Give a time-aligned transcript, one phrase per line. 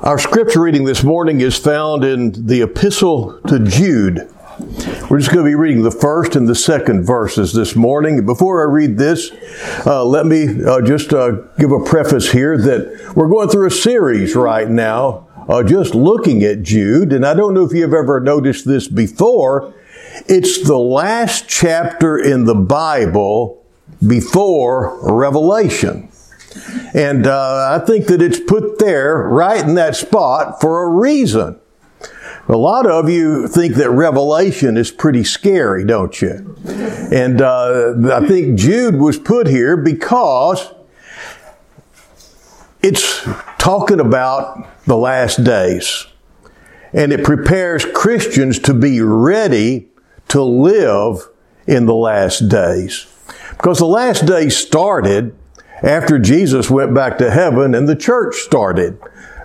[0.00, 4.30] Our scripture reading this morning is found in the epistle to Jude.
[5.08, 8.26] We're just going to be reading the first and the second verses this morning.
[8.26, 9.30] Before I read this,
[9.86, 13.70] uh, let me uh, just uh, give a preface here that we're going through a
[13.70, 17.10] series right now, uh, just looking at Jude.
[17.14, 19.72] And I don't know if you've ever noticed this before.
[20.26, 23.64] It's the last chapter in the Bible
[24.06, 26.10] before Revelation.
[26.94, 31.58] And uh, I think that it's put there right in that spot for a reason.
[32.48, 36.56] A lot of you think that Revelation is pretty scary, don't you?
[37.10, 40.72] And uh, I think Jude was put here because
[42.82, 43.26] it's
[43.58, 46.06] talking about the last days.
[46.92, 49.88] And it prepares Christians to be ready
[50.28, 51.28] to live
[51.66, 53.06] in the last days.
[53.50, 55.36] Because the last days started
[55.82, 58.98] after Jesus went back to heaven and the church started.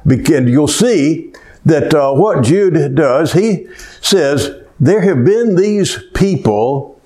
[0.06, 1.34] And you'll see
[1.66, 3.68] that uh, what Jude does, he
[4.02, 7.00] says, there have been these people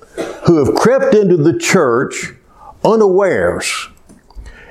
[0.45, 2.33] who have crept into the church
[2.83, 3.89] unawares.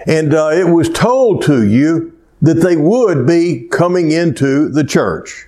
[0.06, 5.46] And uh, it was told to you that they would be coming into the church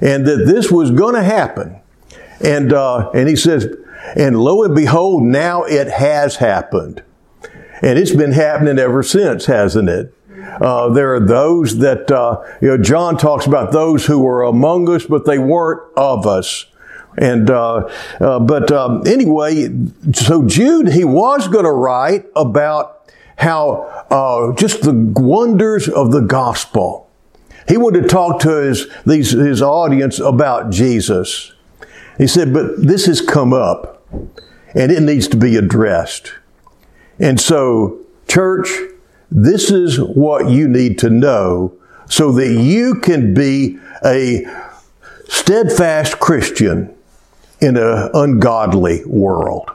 [0.00, 1.80] and that this was going to happen.
[2.40, 3.66] And, uh, and he says,
[4.16, 7.02] and lo and behold, now it has happened.
[7.82, 10.14] And it's been happening ever since, hasn't it?
[10.60, 14.88] Uh, there are those that, uh, you know, John talks about those who were among
[14.88, 16.66] us, but they weren't of us.
[17.16, 17.88] And, uh,
[18.20, 19.68] uh but um, anyway,
[20.12, 26.20] so Jude, he was going to write about how uh, just the wonders of the
[26.20, 27.08] gospel.
[27.68, 31.52] He wanted to talk to his, these, his audience about Jesus.
[32.16, 34.02] He said, but this has come up
[34.74, 36.32] and it needs to be addressed.
[37.18, 38.68] And so, church,
[39.30, 41.74] this is what you need to know
[42.08, 44.46] so that you can be a
[45.28, 46.94] steadfast Christian
[47.60, 49.70] in an ungodly world.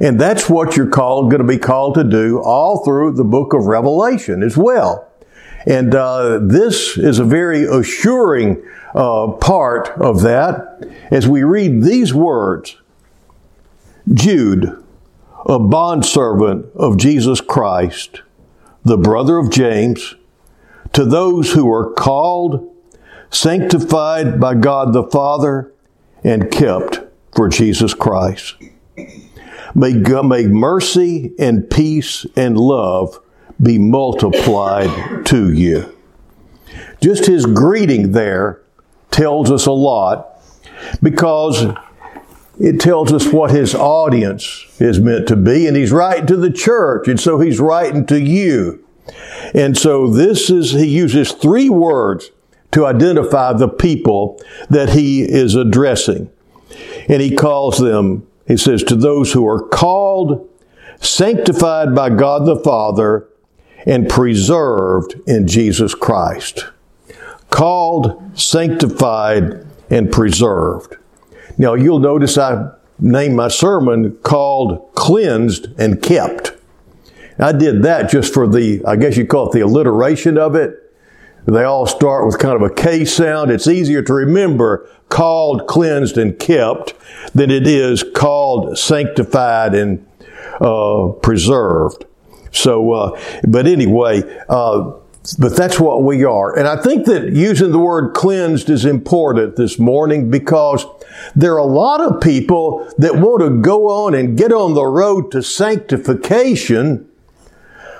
[0.00, 3.54] And that's what you're called, going to be called to do all through the book
[3.54, 5.08] of Revelation as well.
[5.66, 8.62] And uh, this is a very assuring
[8.94, 12.76] uh, part of that as we read these words.
[14.12, 14.82] Jude,
[15.48, 18.22] a bondservant of Jesus Christ,
[18.84, 20.16] the brother of James,
[20.92, 22.74] to those who are called,
[23.30, 25.72] sanctified by God the Father,
[26.24, 27.00] and kept
[27.34, 28.56] for Jesus Christ.
[29.74, 33.20] May, may mercy and peace and love
[33.62, 35.96] be multiplied to you.
[37.00, 38.62] Just his greeting there
[39.10, 40.40] tells us a lot
[41.02, 41.66] because
[42.58, 46.50] it tells us what his audience is meant to be, and he's writing to the
[46.50, 48.84] church, and so he's writing to you.
[49.54, 52.30] And so this is, he uses three words
[52.72, 56.30] to identify the people that he is addressing.
[57.08, 60.48] And he calls them, he says, to those who are called,
[61.00, 63.28] sanctified by God the Father,
[63.86, 66.66] and preserved in Jesus Christ.
[67.50, 70.96] Called, sanctified, and preserved.
[71.58, 76.52] Now you'll notice I named my sermon called Cleansed and Kept.
[77.38, 80.82] I did that just for the, I guess you call it the alliteration of it.
[81.46, 83.50] They all start with kind of a K sound.
[83.50, 86.94] It's easier to remember called, cleansed, and kept
[87.34, 90.04] than it is called, sanctified, and
[90.60, 92.04] uh, preserved.
[92.50, 94.92] So, uh, but anyway, uh,
[95.34, 96.56] but that's what we are.
[96.56, 100.86] And I think that using the word cleansed is important this morning because
[101.34, 104.84] there are a lot of people that want to go on and get on the
[104.84, 107.08] road to sanctification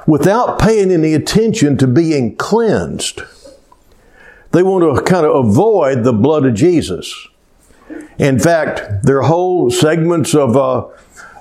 [0.07, 3.23] without paying any attention to being cleansed.
[4.53, 7.29] They want to kind of avoid the blood of Jesus.
[8.19, 10.87] In fact, there are whole segments of uh,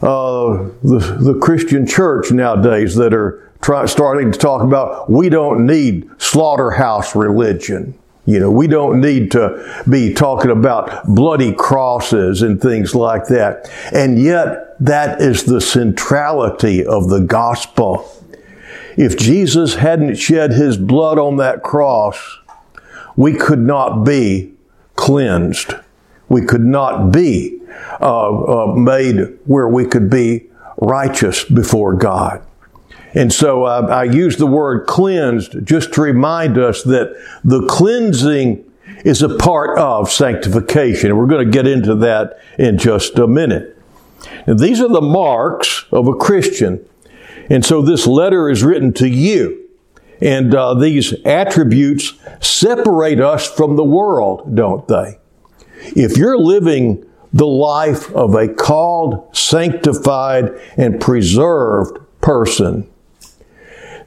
[0.01, 5.65] uh, the, the Christian church nowadays that are try, starting to talk about we don't
[5.65, 7.97] need slaughterhouse religion.
[8.27, 13.67] You know, we don't need to be talking about bloody crosses and things like that.
[13.91, 18.07] And yet, that is the centrality of the gospel.
[18.97, 22.39] If Jesus hadn't shed his blood on that cross,
[23.15, 24.53] we could not be
[24.95, 25.73] cleansed.
[26.29, 27.61] We could not be
[27.99, 32.45] uh, uh, made where we could be righteous before God.
[33.15, 38.63] And so uh, I use the word cleansed just to remind us that the cleansing
[39.05, 41.09] is a part of sanctification.
[41.09, 43.77] And We're going to get into that in just a minute.
[44.45, 46.85] And these are the marks of a Christian.
[47.49, 49.69] And so this letter is written to you.
[50.21, 55.19] And uh, these attributes separate us from the world, don't they?
[55.95, 62.89] If you're living the life of a called, sanctified, and preserved person,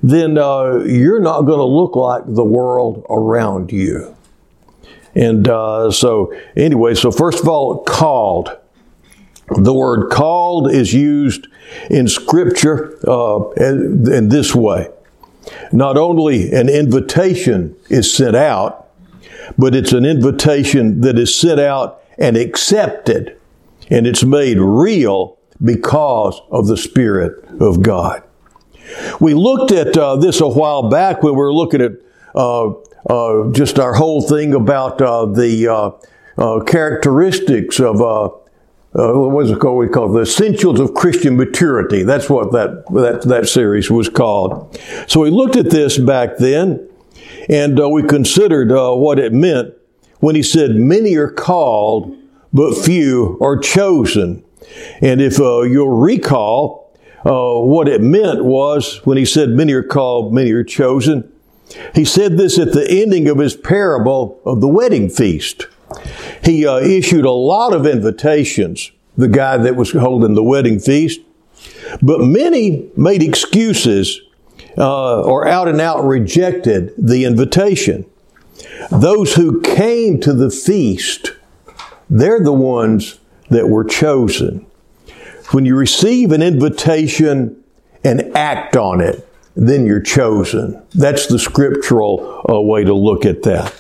[0.02, 4.16] then uh, you're not going to look like the world around you.
[5.14, 8.56] And uh, so, anyway, so first of all, called.
[9.56, 11.48] The word called is used
[11.90, 14.88] in Scripture uh, in this way.
[15.72, 18.90] Not only an invitation is sent out,
[19.56, 23.38] but it's an invitation that is sent out and accepted,
[23.88, 28.22] and it's made real because of the Spirit of God.
[29.20, 31.92] We looked at uh, this a while back when we were looking at
[32.34, 32.72] uh,
[33.08, 35.90] uh, just our whole thing about uh, the uh,
[36.36, 39.78] uh, characteristics of what was it called?
[39.78, 42.02] We call it the essentials of Christian maturity.
[42.02, 44.78] That's what that, that, that series was called.
[45.06, 46.88] So we looked at this back then
[47.48, 49.74] and we considered what it meant
[50.20, 52.16] when he said, many are called,
[52.52, 54.44] but few are chosen.
[55.00, 56.87] And if you'll recall,
[57.28, 61.30] uh, what it meant was when he said, many are called, many are chosen,
[61.94, 65.66] he said this at the ending of his parable of the wedding feast.
[66.42, 71.20] He uh, issued a lot of invitations, the guy that was holding the wedding feast,
[72.00, 74.20] but many made excuses
[74.78, 78.06] uh, or out and out rejected the invitation.
[78.90, 81.32] Those who came to the feast,
[82.08, 83.18] they're the ones
[83.50, 84.64] that were chosen.
[85.50, 87.62] When you receive an invitation
[88.04, 90.82] and act on it, then you're chosen.
[90.94, 93.74] That's the scriptural uh, way to look at that.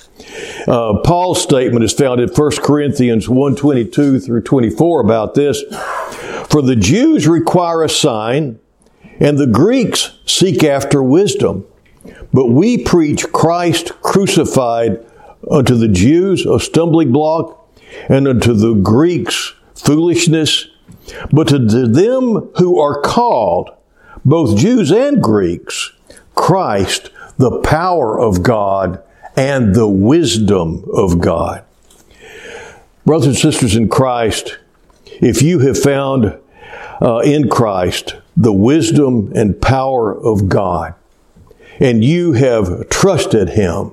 [0.66, 5.62] Uh, Paul's statement is found in 1 Corinthians 122 through 24 about this.
[6.50, 8.58] For the Jews require a sign,
[9.20, 11.64] and the Greeks seek after wisdom.
[12.32, 15.04] But we preach Christ crucified
[15.50, 17.54] unto the Jews a stumbling block,
[18.08, 20.66] and unto the Greeks foolishness.
[21.32, 23.70] But to them who are called,
[24.24, 25.92] both Jews and Greeks,
[26.34, 29.02] Christ, the power of God
[29.36, 31.64] and the wisdom of God.
[33.06, 34.58] Brothers and sisters in Christ,
[35.06, 36.38] if you have found
[37.00, 40.94] uh, in Christ the wisdom and power of God,
[41.80, 43.92] and you have trusted Him,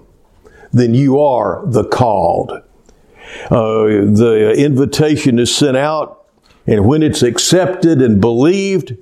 [0.74, 2.52] then you are the called.
[3.50, 6.25] Uh, the invitation is sent out,
[6.68, 8.98] and when it's accepted and believed,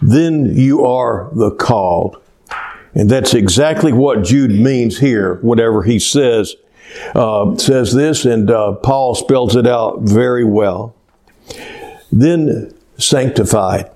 [0.00, 2.20] then you are the called.
[2.94, 6.54] And that's exactly what Jude means here, whatever he says.
[7.14, 10.94] Uh, says this, and uh, Paul spells it out very well.
[12.12, 13.90] Then sanctified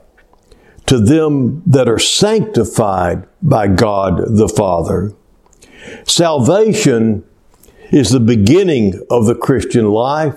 [0.87, 5.12] to them that are sanctified by God the Father.
[6.06, 7.25] Salvation
[7.93, 10.34] is the beginning of the Christian life,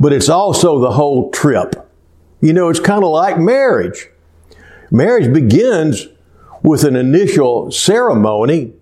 [0.00, 1.88] but it's also the whole trip.
[2.42, 4.08] You know, it's kind of like marriage.
[4.90, 6.08] Marriage begins
[6.62, 8.72] with an initial ceremony,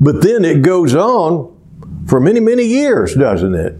[0.00, 1.54] but then it goes on
[2.06, 3.74] for many, many years, doesn't it?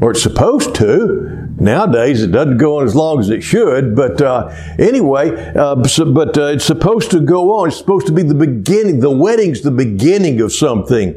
[0.00, 1.48] Or it's supposed to.
[1.60, 6.12] Nowadays, it doesn't go on as long as it should, but uh, anyway, uh, so,
[6.12, 7.68] but uh, it's supposed to go on.
[7.68, 9.00] It's supposed to be the beginning.
[9.00, 11.14] The wedding's the beginning of something.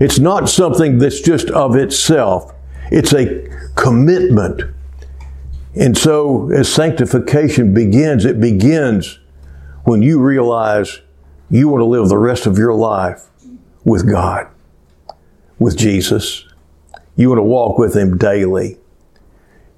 [0.00, 2.52] It's not something that's just of itself.
[2.90, 4.62] It's a commitment.
[5.74, 9.18] And so, as sanctification begins, it begins
[9.84, 11.00] when you realize
[11.50, 13.28] you want to live the rest of your life
[13.84, 14.48] with God,
[15.58, 16.46] with Jesus.
[17.16, 18.78] You want to walk with Him daily.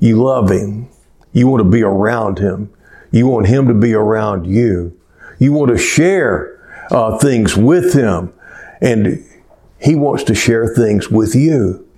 [0.00, 0.88] You love Him.
[1.32, 2.72] You want to be around Him.
[3.12, 4.98] You want Him to be around you.
[5.38, 6.60] You want to share
[6.90, 8.32] uh, things with Him.
[8.80, 9.24] And
[9.80, 11.88] He wants to share things with you.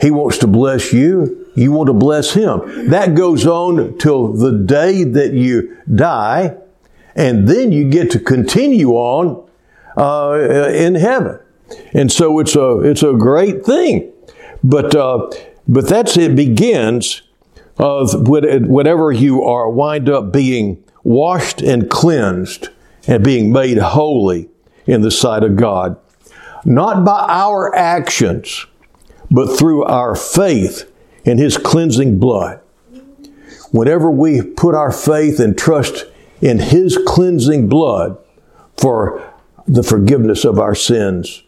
[0.00, 1.41] He wants to bless you.
[1.54, 2.90] You want to bless Him.
[2.90, 6.56] That goes on till the day that you die
[7.14, 9.48] and then you get to continue on
[9.96, 11.38] uh, in heaven.
[11.92, 14.12] And so it's a it's a great thing,
[14.62, 15.30] but uh,
[15.68, 17.22] but that's it begins
[17.78, 22.68] of whatever you are wind up being washed and cleansed
[23.06, 24.48] and being made holy
[24.86, 25.96] in the sight of God,
[26.64, 28.66] not by our actions,
[29.30, 30.91] but through our faith
[31.24, 32.60] in His cleansing blood.
[33.70, 36.04] Whenever we put our faith and trust
[36.40, 38.18] in His cleansing blood
[38.76, 39.32] for
[39.66, 41.42] the forgiveness of our sins.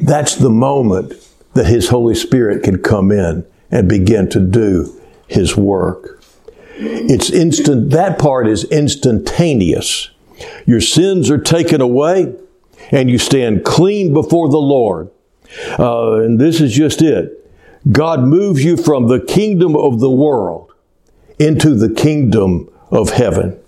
[0.00, 1.14] That's the moment
[1.54, 6.22] that His Holy Spirit can come in and begin to do His work.
[6.76, 10.10] It's instant, that part is instantaneous.
[10.64, 12.34] Your sins are taken away
[12.92, 15.10] and you stand clean before the Lord.
[15.78, 17.47] Uh, and this is just it.
[17.90, 20.72] God moves you from the kingdom of the world
[21.38, 23.58] into the kingdom of heaven.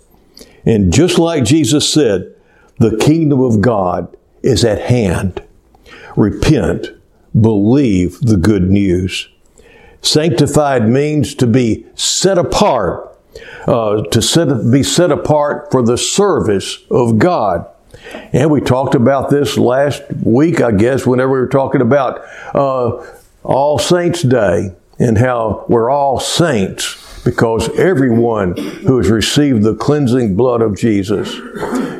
[0.65, 2.35] And just like Jesus said,
[2.77, 5.41] the kingdom of God is at hand.
[6.15, 6.89] Repent,
[7.39, 9.29] believe the good news.
[10.01, 13.17] Sanctified means to be set apart,
[13.67, 17.67] uh, to set, be set apart for the service of God.
[18.33, 22.21] And we talked about this last week, I guess, whenever we were talking about
[22.55, 23.05] uh,
[23.43, 30.35] All Saints Day and how we're all saints because everyone who has received the cleansing
[30.35, 31.33] blood of Jesus,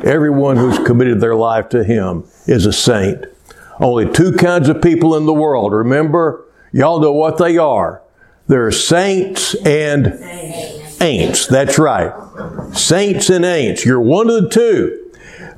[0.04, 3.24] everyone who's committed their life to Him is a saint.
[3.80, 5.72] Only two kinds of people in the world.
[5.72, 8.02] Remember, y'all know what they are.
[8.46, 10.06] There are saints and
[11.00, 11.48] ain'ts.
[11.48, 12.12] That's right.
[12.76, 13.84] Saints and ain'ts.
[13.84, 14.98] You're one of the two.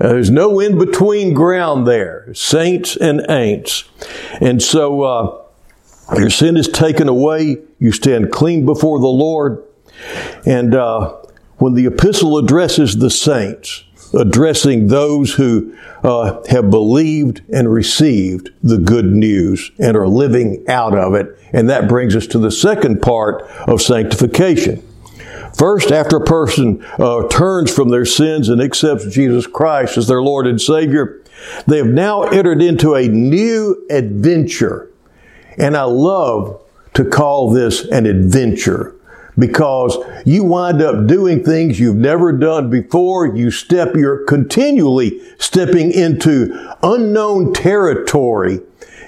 [0.00, 2.32] Uh, there's no in between ground there.
[2.34, 3.84] Saints and ain'ts.
[4.40, 5.43] And so, uh,
[6.16, 7.58] your sin is taken away.
[7.78, 9.62] You stand clean before the Lord.
[10.46, 11.16] And uh,
[11.58, 18.78] when the epistle addresses the saints, addressing those who uh, have believed and received the
[18.78, 21.36] good news and are living out of it.
[21.52, 24.86] And that brings us to the second part of sanctification.
[25.56, 30.22] First, after a person uh, turns from their sins and accepts Jesus Christ as their
[30.22, 31.22] Lord and Savior,
[31.66, 34.90] they have now entered into a new adventure
[35.58, 36.60] and I love
[36.94, 38.94] to call this an adventure
[39.38, 43.34] because you wind up doing things you've never done before.
[43.34, 48.60] You step, you're continually stepping into unknown territory.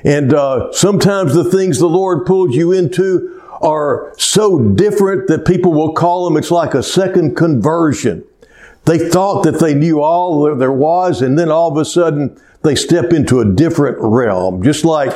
[0.04, 5.72] And uh, sometimes the things the Lord pulls you into are so different that people
[5.72, 8.24] will call them, it's like a second conversion.
[8.84, 12.76] They thought that they knew all there was, and then all of a sudden they
[12.76, 14.62] step into a different realm.
[14.62, 15.12] Just like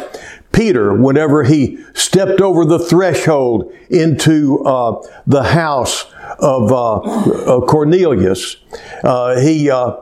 [0.52, 6.06] Peter, whenever he stepped over the threshold into uh, the house
[6.38, 8.56] of uh, Cornelius,
[9.04, 9.96] uh, he uh,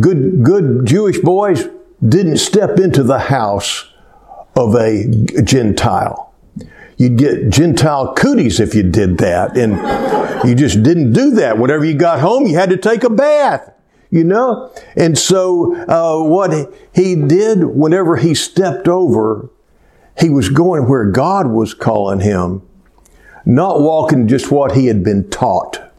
[0.00, 1.68] good good Jewish boys
[2.06, 3.90] didn't step into the house
[4.56, 5.06] of a
[5.44, 6.32] Gentile.
[6.96, 9.72] You'd get Gentile cooties if you did that, and
[10.48, 11.58] you just didn't do that.
[11.58, 13.72] Whenever you got home, you had to take a bath
[14.12, 14.70] you know?
[14.94, 19.48] And so, uh, what he did whenever he stepped over
[20.18, 22.62] he was going where God was calling him,
[23.44, 25.92] not walking just what he had been taught.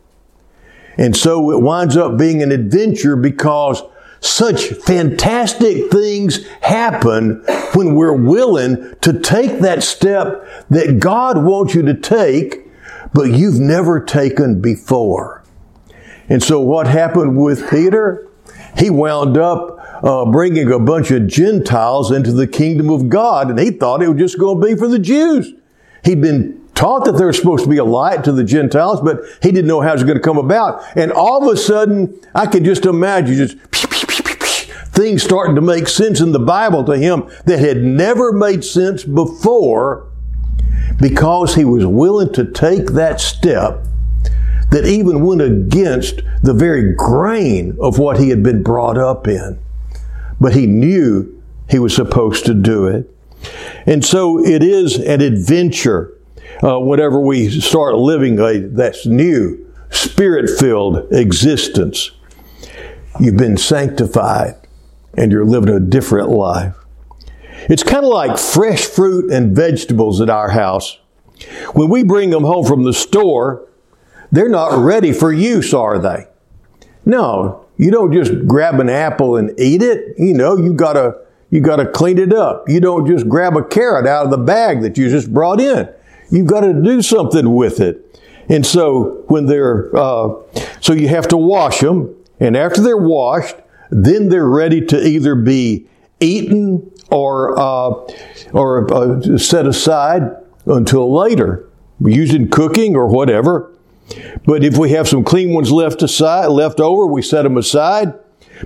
[0.98, 3.82] And so it winds up being an adventure because
[4.20, 7.44] such fantastic things happen
[7.74, 12.66] when we're willing to take that step that God wants you to take,
[13.14, 15.44] but you've never taken before.
[16.30, 18.30] And so what happened with Peter?
[18.78, 19.73] He wound up
[20.04, 24.10] uh, bringing a bunch of Gentiles into the kingdom of God, and he thought it
[24.10, 25.54] was just going to be for the Jews.
[26.04, 29.22] He'd been taught that there was supposed to be a light to the Gentiles, but
[29.42, 30.84] he didn't know how it was going to come about.
[30.98, 33.58] And all of a sudden, I could just imagine just
[34.92, 39.04] things starting to make sense in the Bible to him that had never made sense
[39.04, 40.10] before
[41.00, 43.86] because he was willing to take that step
[44.72, 49.60] that even went against the very grain of what he had been brought up in
[50.44, 53.10] but he knew he was supposed to do it.
[53.86, 56.18] And so it is an adventure
[56.62, 62.12] uh, whenever we start living a that's new, spirit filled existence.
[63.22, 64.56] You've been sanctified
[65.14, 66.76] and you're living a different life.
[67.70, 71.00] It's kind of like fresh fruit and vegetables at our house.
[71.72, 73.66] When we bring them home from the store,
[74.30, 76.28] they're not ready for use, are they?
[77.06, 80.16] No, you don't just grab an apple and eat it.
[80.18, 81.18] You know, you gotta,
[81.50, 82.64] you gotta clean it up.
[82.70, 85.90] You don't just grab a carrot out of the bag that you just brought in.
[86.32, 88.20] You've got to do something with it.
[88.50, 90.34] And so when they're, uh,
[90.82, 92.16] so you have to wash them.
[92.40, 93.56] And after they're washed,
[93.92, 95.86] then they're ready to either be
[96.20, 97.90] eaten or, uh,
[98.54, 100.24] or uh, set aside
[100.66, 103.72] until later, used in cooking or whatever.
[104.46, 108.14] But if we have some clean ones left aside, left over, we set them aside,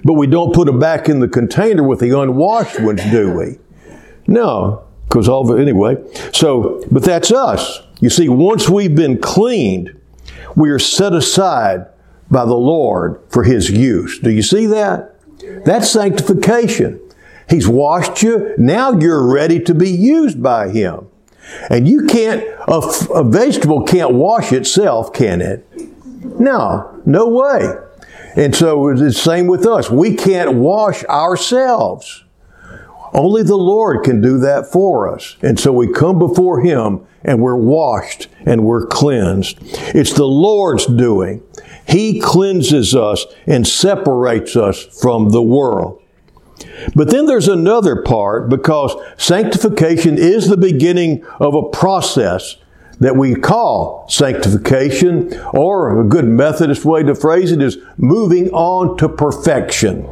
[0.04, 3.58] but we don't put them back in the container with the unwashed ones, do we?
[4.28, 5.98] No, because all of it, anyway.
[6.34, 7.82] So, but that's us.
[8.00, 10.00] You see, once we've been cleaned,
[10.56, 11.86] we are set aside
[12.30, 14.20] by the Lord for His use.
[14.20, 15.16] Do you see that?
[15.66, 17.00] That's sanctification.
[17.50, 18.54] He's washed you.
[18.58, 21.07] Now you're ready to be used by Him.
[21.70, 25.66] And you can't, a, vegetable can't wash itself, can it?
[26.40, 27.74] No, no way.
[28.36, 29.90] And so it's the same with us.
[29.90, 32.24] We can't wash ourselves.
[33.14, 35.38] Only the Lord can do that for us.
[35.42, 39.58] And so we come before Him and we're washed and we're cleansed.
[39.96, 41.42] It's the Lord's doing.
[41.88, 46.02] He cleanses us and separates us from the world.
[46.96, 52.58] But then there's another part because sanctification is the beginning of a process
[53.00, 58.98] that we call sanctification, or a good Methodist way to phrase it is moving on
[58.98, 60.08] to perfection.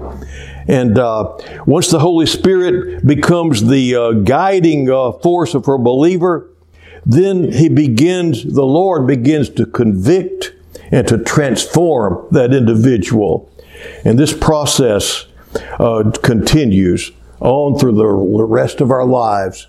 [0.67, 6.49] And uh, once the Holy Spirit becomes the uh, guiding uh, force of a believer,
[7.05, 10.53] then he begins, the Lord begins to convict
[10.91, 13.51] and to transform that individual.
[14.03, 15.25] And this process
[15.79, 19.67] uh, continues on through the rest of our lives.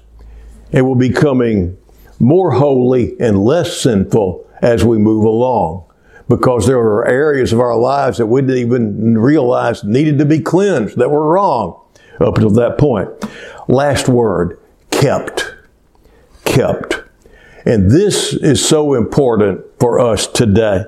[0.73, 1.79] And we're becoming
[2.19, 5.85] more holy and less sinful as we move along
[6.29, 10.41] because there are areas of our lives that we didn't even realize needed to be
[10.41, 11.81] cleansed, that were wrong
[12.21, 13.11] up until that point.
[13.69, 14.59] Last word,
[14.91, 15.55] kept.
[16.45, 17.03] Kept.
[17.65, 20.85] And this is so important for us today.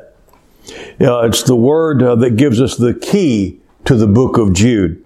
[1.00, 5.04] Uh, it's the word uh, that gives us the key to the book of Jude,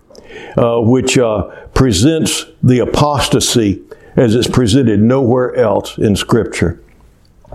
[0.57, 3.83] uh, which uh, presents the apostasy
[4.17, 6.83] as it's presented nowhere else in Scripture.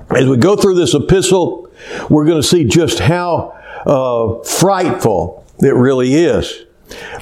[0.09, 1.69] As we go through this epistle,
[2.09, 3.53] we're going to see just how
[3.85, 6.65] uh, frightful it really is.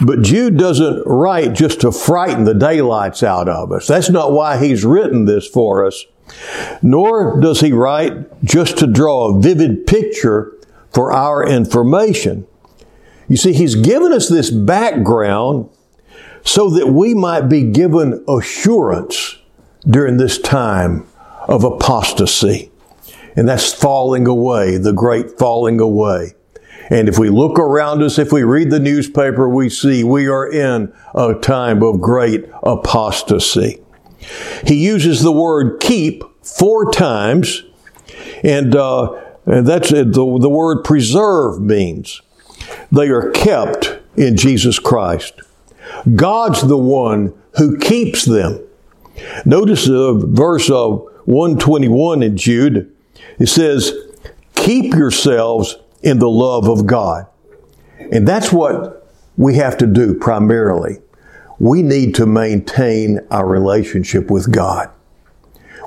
[0.06, 3.88] But Jude doesn't write just to frighten the daylights out of us.
[3.88, 6.06] That's not why he's written this for us.
[6.82, 10.54] Nor does he write just to draw a vivid picture
[10.92, 12.46] for our information.
[13.28, 15.70] You see, he's given us this background
[16.44, 19.38] so that we might be given assurance
[19.88, 21.08] during this time
[21.48, 22.72] of apostasy.
[23.36, 26.34] And that's falling away, the great falling away.
[26.90, 30.50] And if we look around us, if we read the newspaper, we see we are
[30.50, 33.82] in a time of great apostasy.
[34.66, 37.64] He uses the word keep four times,
[38.44, 39.14] and, uh,
[39.46, 42.22] and that's the, the word preserve means.
[42.92, 45.42] They are kept in Jesus Christ.
[46.16, 48.62] God's the one who keeps them.
[49.46, 52.94] Notice the verse of 121 in Jude.
[53.40, 53.94] It says,
[54.56, 57.28] keep yourselves in the love of God.
[58.12, 59.08] And that's what
[59.38, 61.00] we have to do primarily.
[61.60, 64.90] We need to maintain our relationship with God.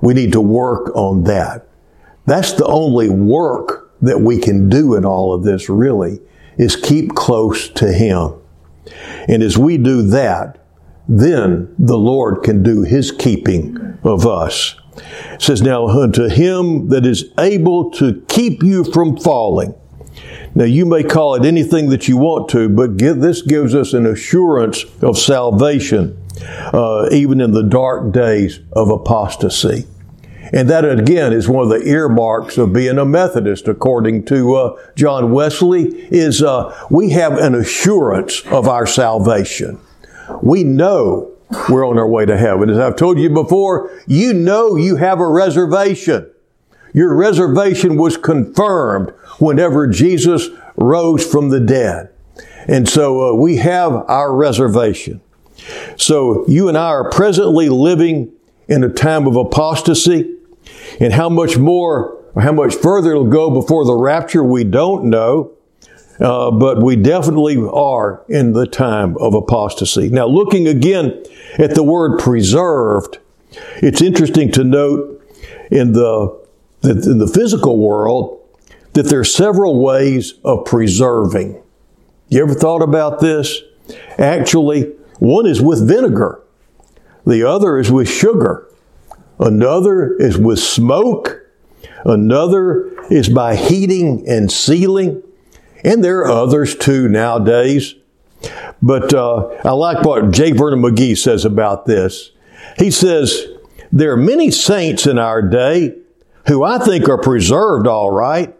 [0.02, 1.66] We need to work on that.
[2.26, 6.20] That's the only work that we can do in all of this really
[6.58, 8.34] is keep close to Him.
[9.28, 10.58] And as we do that,
[11.08, 14.76] then the Lord can do His keeping of us.
[15.32, 19.74] It says, Now unto Him that is able to keep you from falling.
[20.54, 24.06] Now you may call it anything that you want to, but this gives us an
[24.06, 26.20] assurance of salvation,
[26.72, 29.86] uh, even in the dark days of apostasy.
[30.52, 34.82] And that again is one of the earmarks of being a Methodist, according to uh,
[34.94, 39.78] John Wesley, is uh, we have an assurance of our salvation.
[40.42, 41.32] We know
[41.68, 42.70] we're on our way to heaven.
[42.70, 46.30] As I've told you before, you know you have a reservation.
[46.94, 52.10] Your reservation was confirmed whenever Jesus rose from the dead.
[52.66, 55.20] And so uh, we have our reservation.
[55.96, 58.32] So you and I are presently living
[58.68, 60.36] in a time of apostasy.
[61.00, 65.52] And how much more, how much further it'll go before the rapture, we don't know.
[66.20, 70.08] Uh, but we definitely are in the time of apostasy.
[70.08, 71.22] Now, looking again
[71.58, 73.18] at the word preserved,
[73.76, 75.24] it's interesting to note
[75.70, 76.44] in the,
[76.82, 78.40] in the physical world
[78.94, 81.62] that there are several ways of preserving.
[82.28, 83.62] You ever thought about this?
[84.18, 86.42] Actually, one is with vinegar.
[87.24, 88.67] The other is with sugar.
[89.38, 91.46] Another is with smoke.
[92.04, 95.22] Another is by heating and sealing.
[95.84, 97.94] And there are others too nowadays.
[98.82, 100.52] But uh, I like what J.
[100.52, 102.30] Vernon McGee says about this.
[102.78, 103.46] He says,
[103.92, 105.96] There are many saints in our day
[106.46, 108.54] who I think are preserved all right,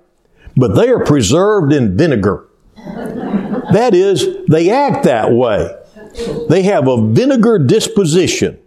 [0.56, 2.48] but they are preserved in vinegar.
[2.76, 5.74] that is, they act that way.
[6.48, 8.58] They have a vinegar disposition.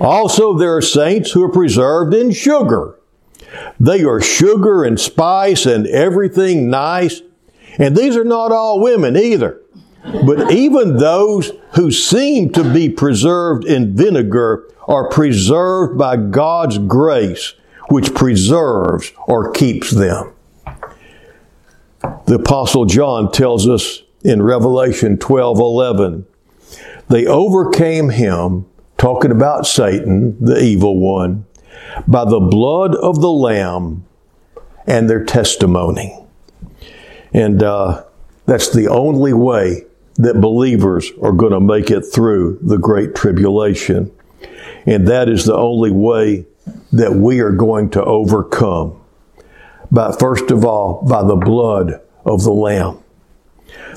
[0.00, 2.98] Also, there are saints who are preserved in sugar.
[3.78, 7.22] They are sugar and spice and everything nice.
[7.78, 9.60] And these are not all women either.
[10.02, 17.54] But even those who seem to be preserved in vinegar are preserved by God's grace,
[17.90, 20.32] which preserves or keeps them.
[22.26, 26.26] The apostle John tells us in Revelation 12, 11,
[27.08, 28.66] they overcame him,
[29.00, 31.46] talking about Satan, the evil one,
[32.06, 34.04] by the blood of the Lamb
[34.86, 36.14] and their testimony.
[37.32, 38.04] And uh,
[38.44, 39.86] that's the only way
[40.16, 44.12] that believers are going to make it through the great tribulation.
[44.84, 46.44] And that is the only way
[46.92, 49.00] that we are going to overcome.
[49.90, 53.02] But first of all, by the blood of the Lamb.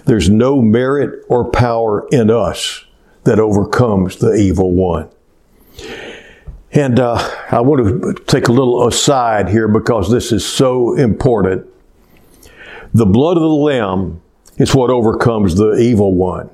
[0.06, 2.83] There's no merit or power in us
[3.24, 5.10] that overcomes the evil one.
[6.72, 7.18] And uh,
[7.52, 11.68] I want to take a little aside here because this is so important.
[12.94, 14.22] The blood of the Lamb
[14.58, 16.50] is what overcomes the evil one.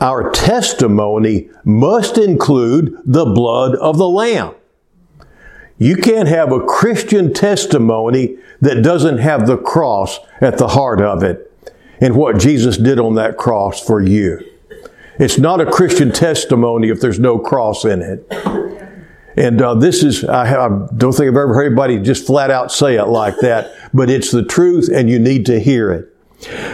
[0.00, 4.54] Our testimony must include the blood of the Lamb.
[5.78, 11.22] You can't have a Christian testimony that doesn't have the cross at the heart of
[11.22, 11.52] it
[12.00, 14.40] and what Jesus did on that cross for you.
[15.18, 18.26] It's not a Christian testimony if there's no cross in it.
[19.36, 22.50] And uh, this is, I, have, I, don't think I've ever heard anybody just flat
[22.50, 26.16] out say it like that, but it's the truth and you need to hear it.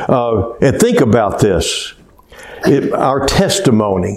[0.09, 1.95] Uh, and think about this.
[2.65, 4.17] It, our testimony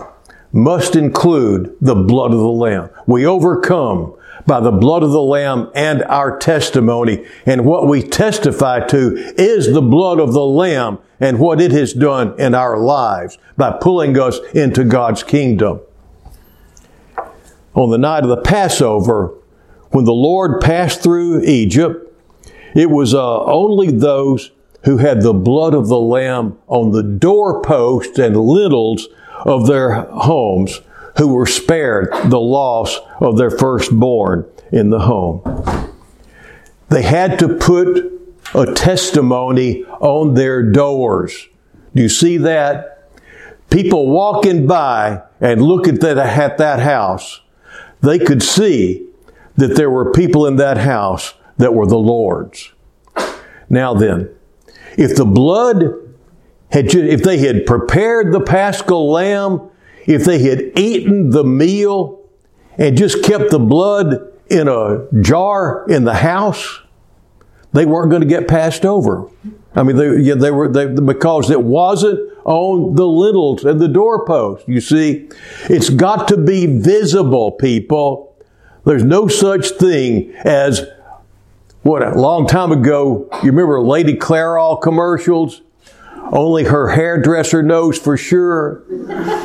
[0.52, 2.90] must include the blood of the Lamb.
[3.08, 7.26] We overcome by the blood of the Lamb and our testimony.
[7.46, 11.94] And what we testify to is the blood of the Lamb and what it has
[11.94, 15.80] done in our lives by pulling us into God's kingdom
[17.76, 19.34] on the night of the Passover,
[19.92, 22.12] when the Lord passed through Egypt,
[22.74, 24.52] it was uh, only those
[24.86, 29.08] who had the blood of the Lamb on the doorposts and lintels
[29.46, 30.82] of their homes
[31.18, 35.42] who were spared the loss of their firstborn in the home.
[36.90, 38.12] They had to put
[38.54, 41.48] a testimony on their doors.
[41.96, 43.10] Do you see that?
[43.70, 47.42] People walking by and look at that, at that house
[48.06, 49.08] they could see
[49.58, 52.72] that there were people in that house that were the Lord's.
[53.70, 54.30] Now then,
[54.98, 55.84] if the blood
[56.72, 59.70] had, if they had prepared the paschal lamb,
[60.06, 62.22] if they had eaten the meal
[62.78, 66.82] and just kept the blood in a jar in the house,
[67.74, 69.30] they weren't going to get passed over.
[69.76, 73.88] I mean, they, yeah, they were they, because it wasn't on the lintels and the
[73.88, 74.68] doorpost.
[74.68, 75.30] You see,
[75.70, 78.36] it's got to be visible, people.
[78.86, 80.88] There's no such thing as
[81.82, 83.28] what a long time ago.
[83.44, 85.62] You remember Lady Clairol commercials?
[86.36, 88.84] Only her hairdresser knows for sure.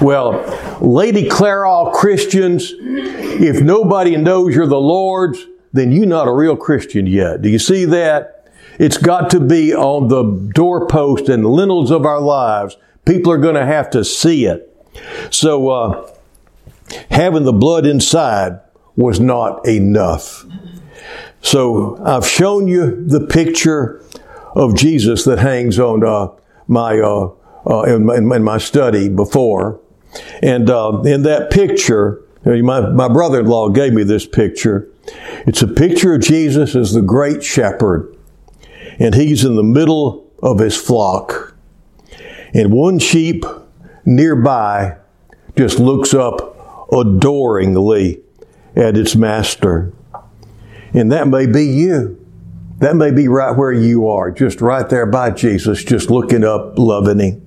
[0.03, 0.33] Well,
[0.81, 7.07] Lady Clairol Christians, if nobody knows you're the Lord's, then you're not a real Christian
[7.07, 7.42] yet.
[7.42, 8.48] Do you see that?
[8.81, 12.76] It's got to be on the doorpost and lintels of our lives.
[13.05, 14.66] People are going to have to see it.
[15.31, 16.11] So, uh,
[17.11, 18.59] having the blood inside
[18.96, 20.44] was not enough.
[21.40, 24.03] So, I've shown you the picture
[24.57, 26.31] of Jesus that hangs on uh,
[26.70, 27.30] my, uh,
[27.66, 29.80] uh in, my, in my study before.
[30.42, 34.88] And uh, in that picture, my, my brother in law gave me this picture.
[35.46, 38.16] It's a picture of Jesus as the great shepherd
[39.00, 41.54] and he's in the middle of his flock.
[42.52, 43.44] And one sheep
[44.04, 44.98] nearby
[45.56, 48.20] just looks up adoringly
[48.76, 49.92] at its master.
[50.92, 52.19] And that may be you.
[52.80, 56.78] That may be right where you are, just right there by Jesus, just looking up,
[56.78, 57.46] loving him.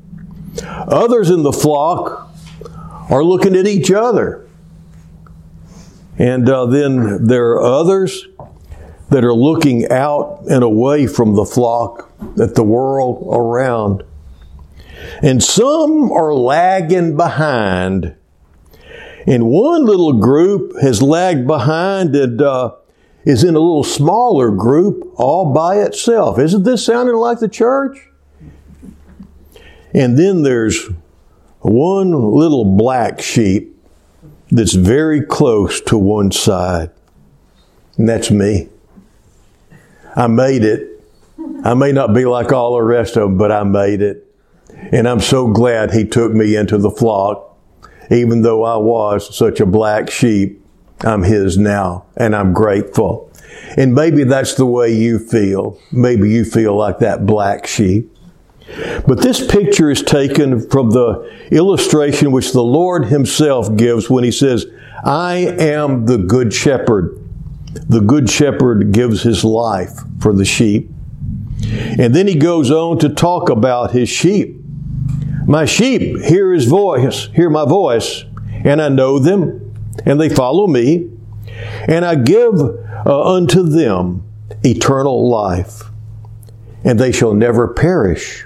[0.63, 2.31] Others in the flock
[3.09, 4.47] are looking at each other.
[6.19, 8.27] And uh, then there are others
[9.09, 14.03] that are looking out and away from the flock at the world around.
[15.23, 18.15] And some are lagging behind.
[19.25, 22.75] And one little group has lagged behind and uh,
[23.25, 26.39] is in a little smaller group all by itself.
[26.39, 28.09] Isn't this sounding like the church?
[29.93, 30.89] And then there's
[31.59, 33.75] one little black sheep
[34.51, 36.91] that's very close to one side.
[37.97, 38.69] And that's me.
[40.15, 40.89] I made it.
[41.63, 44.27] I may not be like all the rest of them, but I made it.
[44.91, 47.57] And I'm so glad he took me into the flock.
[48.11, 50.62] Even though I was such a black sheep,
[51.03, 53.31] I'm his now, and I'm grateful.
[53.77, 55.79] And maybe that's the way you feel.
[55.91, 58.09] Maybe you feel like that black sheep.
[59.05, 64.31] But this picture is taken from the illustration which the Lord himself gives when he
[64.31, 64.65] says,
[65.03, 67.19] I am the good shepherd.
[67.89, 70.89] The good shepherd gives his life for the sheep.
[71.65, 74.55] And then he goes on to talk about his sheep.
[75.45, 78.23] My sheep hear his voice, hear my voice,
[78.63, 79.62] and I know them,
[80.05, 81.09] and they follow me,
[81.87, 84.23] and I give uh, unto them
[84.63, 85.83] eternal life,
[86.83, 88.45] and they shall never perish,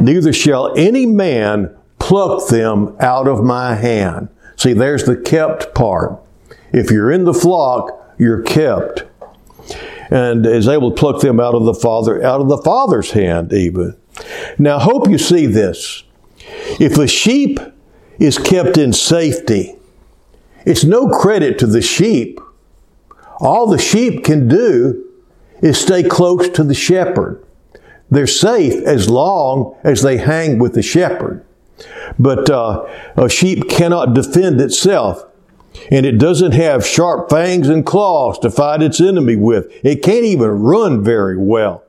[0.00, 4.28] neither shall any man pluck them out of my hand.
[4.56, 6.20] See, there's the kept part.
[6.72, 9.04] If you're in the flock, you're kept.
[10.10, 13.52] And is able to pluck them out of the Father, out of the Father's hand,
[13.52, 13.94] even.
[14.58, 16.02] Now, hope you see this.
[16.80, 17.60] If a sheep
[18.18, 19.77] is kept in safety,
[20.64, 22.40] it's no credit to the sheep.
[23.40, 25.04] All the sheep can do
[25.62, 27.44] is stay close to the shepherd.
[28.10, 31.44] They're safe as long as they hang with the shepherd.
[32.18, 35.24] But uh, a sheep cannot defend itself.
[35.90, 39.70] And it doesn't have sharp fangs and claws to fight its enemy with.
[39.84, 41.84] It can't even run very well.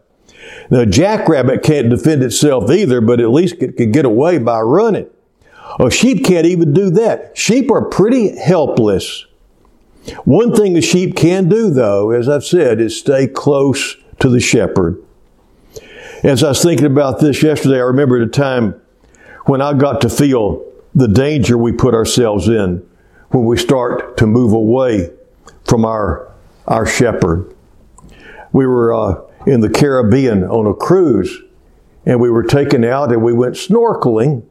[0.70, 5.10] A jackrabbit can't defend itself either, but at least it can get away by running.
[5.80, 7.38] A sheep can't even do that.
[7.38, 9.26] Sheep are pretty helpless.
[10.26, 14.40] One thing a sheep can do, though, as I've said, is stay close to the
[14.40, 15.02] shepherd.
[16.24, 18.80] As I was thinking about this yesterday, I remembered a time
[19.46, 22.86] when I got to feel the danger we put ourselves in
[23.30, 25.12] when we start to move away
[25.66, 26.30] from our,
[26.68, 27.56] our shepherd.
[28.52, 31.42] We were uh, in the Caribbean on a cruise,
[32.06, 34.44] and we were taken out and we went snorkeling,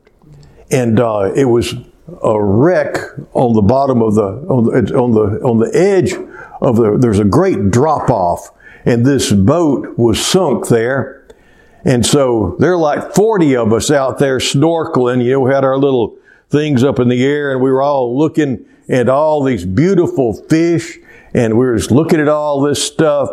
[0.71, 1.75] and uh, it was
[2.23, 2.97] a wreck
[3.35, 6.15] on the bottom of the on the on the on the edge
[6.61, 6.97] of the.
[6.99, 8.51] There's a great drop off,
[8.85, 11.19] and this boat was sunk there.
[11.85, 15.25] And so there are like 40 of us out there snorkeling.
[15.25, 16.19] You know, we had our little
[16.51, 20.99] things up in the air and we were all looking at all these beautiful fish
[21.35, 23.31] and we were just looking at all this stuff.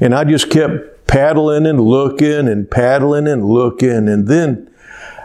[0.00, 4.08] And I just kept paddling and looking and paddling and looking.
[4.08, 4.70] And then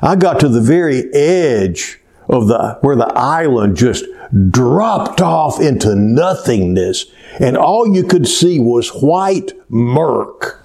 [0.01, 4.05] I got to the very edge of the, where the island just
[4.49, 7.05] dropped off into nothingness.
[7.39, 10.63] And all you could see was white murk.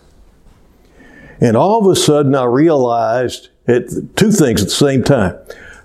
[1.40, 5.38] And all of a sudden I realized it, two things at the same time.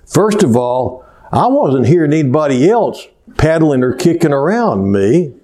[0.04, 5.34] First of all, I wasn't hearing anybody else paddling or kicking around me.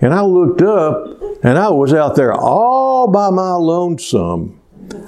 [0.00, 4.61] And I looked up and I was out there all by my lonesome.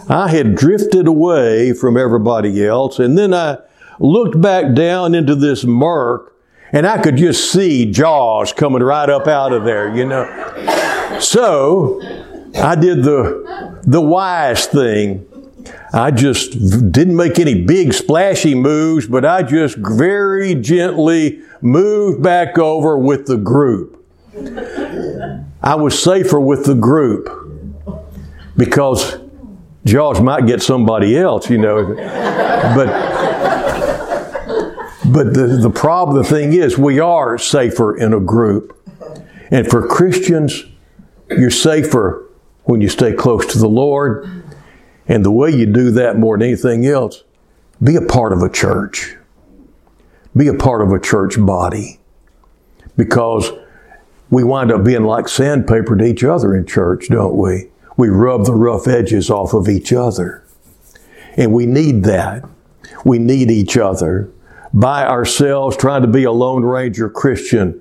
[0.09, 2.99] I had drifted away from everybody else.
[2.99, 3.59] And then I
[3.99, 6.37] looked back down into this murk
[6.73, 10.27] and I could just see jaws coming right up out of there, you know.
[11.21, 12.01] So
[12.57, 15.27] I did the, the wise thing.
[15.93, 16.53] I just
[16.93, 23.27] didn't make any big splashy moves, but I just very gently moved back over with
[23.27, 24.05] the group.
[25.63, 27.31] I was safer with the group
[28.57, 29.24] because
[29.85, 31.95] Jaws might get somebody else, you know.
[32.75, 33.15] But
[35.15, 38.77] but the, the problem, the thing is, we are safer in a group.
[39.51, 40.65] And for Christians,
[41.29, 42.29] you're safer
[42.65, 44.27] when you stay close to the Lord.
[45.07, 47.23] And the way you do that more than anything else,
[47.83, 49.17] be a part of a church.
[50.35, 52.01] Be a part of a church body.
[52.97, 53.53] Because
[54.31, 57.71] we wind up being like sandpaper to each other in church, don't we?
[57.97, 60.45] We rub the rough edges off of each other.
[61.37, 62.45] And we need that.
[63.05, 64.31] We need each other.
[64.73, 67.81] By ourselves, trying to be a Lone Ranger Christian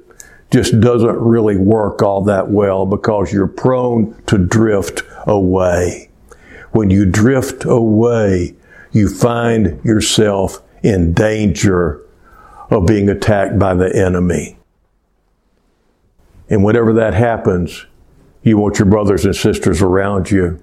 [0.51, 6.09] just doesn't really work all that well because you're prone to drift away.
[6.71, 8.55] When you drift away,
[8.91, 12.01] you find yourself in danger
[12.69, 14.57] of being attacked by the enemy.
[16.49, 17.87] And whenever that happens,
[18.43, 20.61] you want your brothers and sisters around you.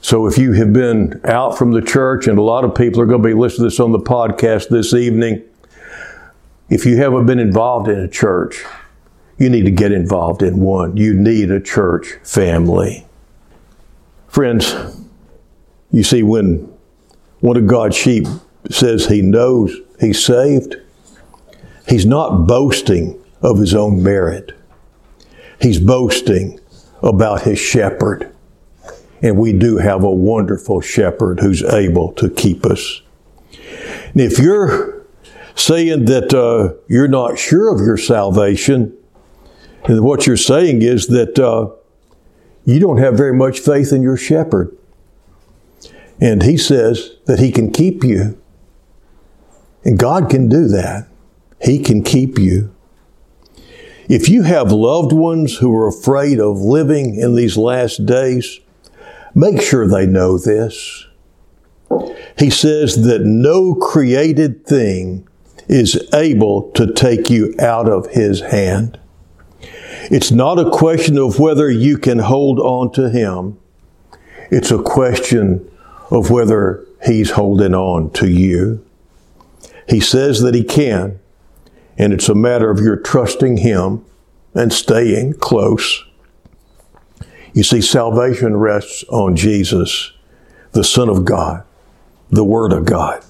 [0.00, 3.06] So if you have been out from the church, and a lot of people are
[3.06, 5.44] going to be listening to this on the podcast this evening,
[6.68, 8.64] if you haven't been involved in a church,
[9.38, 10.96] you need to get involved in one.
[10.96, 13.06] You need a church family.
[14.26, 14.74] Friends,
[15.92, 16.72] you see, when
[17.40, 18.26] one of God's sheep
[18.70, 20.76] says he knows he's saved,
[21.86, 24.52] he's not boasting of his own merit.
[25.60, 26.58] He's boasting
[27.02, 28.32] about his shepherd.
[29.22, 33.02] And we do have a wonderful shepherd who's able to keep us.
[34.12, 35.04] And if you're
[35.54, 38.96] saying that uh, you're not sure of your salvation,
[39.84, 41.70] and what you're saying is that uh,
[42.64, 44.76] you don't have very much faith in your shepherd.
[46.20, 48.38] And he says that he can keep you.
[49.84, 51.08] And God can do that.
[51.60, 52.71] He can keep you.
[54.14, 58.60] If you have loved ones who are afraid of living in these last days,
[59.34, 61.06] Make sure they know this.
[62.38, 65.26] He says that no created thing
[65.68, 68.98] is able to take you out of His hand.
[70.10, 73.58] It's not a question of whether you can hold on to Him.
[74.50, 75.70] It's a question
[76.10, 78.84] of whether He's holding on to you.
[79.88, 81.20] He says that He can,
[81.98, 84.04] and it's a matter of your trusting Him
[84.54, 86.04] and staying close.
[87.54, 90.12] You see, salvation rests on Jesus,
[90.72, 91.64] the Son of God,
[92.30, 93.24] the Word of God.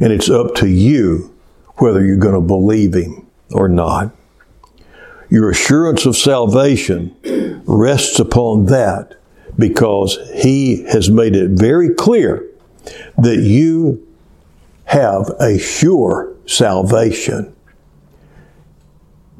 [0.00, 1.34] And it's up to you
[1.76, 4.12] whether you're going to believe Him or not.
[5.30, 7.14] Your assurance of salvation
[7.66, 9.16] rests upon that
[9.56, 12.44] because He has made it very clear
[13.18, 14.06] that you
[14.86, 17.54] have a sure salvation.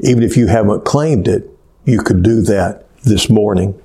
[0.01, 1.51] Even if you haven't claimed it,
[1.85, 3.81] you could do that this morning.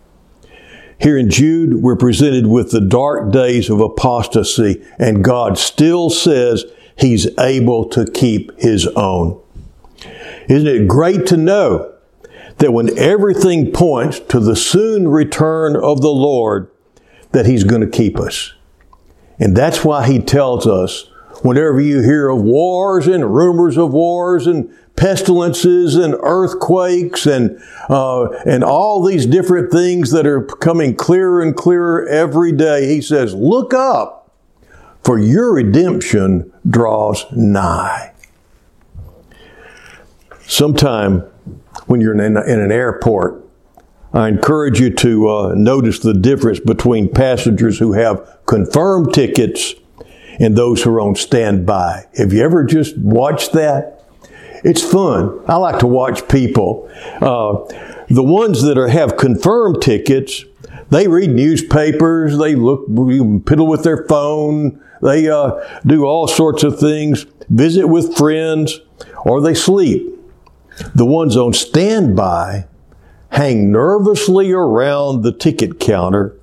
[0.99, 6.65] Here in Jude, we're presented with the dark days of apostasy, and God still says
[6.95, 9.41] He's able to keep His own.
[10.47, 11.93] Isn't it great to know
[12.59, 16.69] that when everything points to the soon return of the Lord,
[17.31, 18.53] that He's going to keep us?
[19.39, 21.09] And that's why He tells us
[21.41, 28.29] whenever you hear of wars and rumors of wars and pestilences and earthquakes and uh,
[28.45, 32.87] and all these different things that are coming clearer and clearer every day.
[32.87, 34.31] He says, "Look up,
[35.03, 38.13] for your redemption draws nigh."
[40.45, 41.21] Sometime
[41.87, 43.43] when you're in, an airport,
[44.13, 49.73] I encourage you to uh, notice the difference between passengers who have confirmed tickets
[50.39, 52.05] and those who are on standby.
[52.17, 53.92] Have you ever just watched that?
[54.63, 55.41] It's fun.
[55.47, 56.89] I like to watch people.
[57.21, 57.65] Uh,
[58.09, 60.45] the ones that are, have confirmed tickets,
[60.89, 66.79] they read newspapers, they look, piddle with their phone, they uh, do all sorts of
[66.79, 68.79] things, visit with friends,
[69.25, 70.09] or they sleep.
[70.95, 72.67] The ones on standby
[73.31, 76.39] hang nervously around the ticket counter.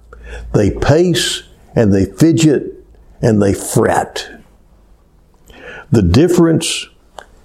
[0.52, 2.84] They pace and they fidget
[3.22, 4.28] and they fret.
[5.90, 6.86] The difference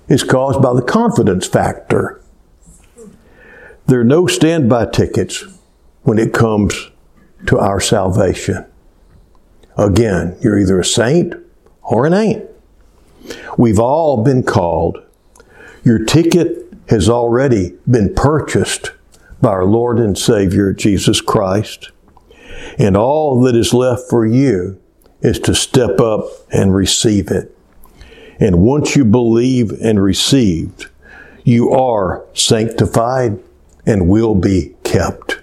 [0.07, 2.21] is caused by the confidence factor.
[3.87, 5.43] There are no standby tickets
[6.03, 6.91] when it comes
[7.47, 8.65] to our salvation.
[9.77, 11.35] Again, you're either a saint
[11.81, 12.45] or an ain't.
[13.57, 15.03] We've all been called.
[15.83, 18.91] Your ticket has already been purchased
[19.41, 21.91] by our Lord and Savior Jesus Christ.
[22.77, 24.79] And all that is left for you
[25.21, 27.54] is to step up and receive it.
[28.39, 30.87] And once you believe and received,
[31.43, 33.39] you are sanctified
[33.85, 35.39] and will be kept.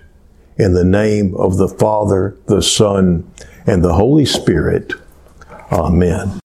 [0.56, 3.30] In the name of the Father, the Son,
[3.66, 4.92] and the Holy Spirit.
[5.70, 6.41] Amen.